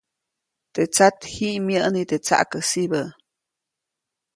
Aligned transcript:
Teʼ 0.73 0.89
tsat 0.93 1.17
ji 1.33 1.49
myäʼni 1.65 2.01
teʼ 2.09 2.21
tsaʼkäsibä. 2.25 3.01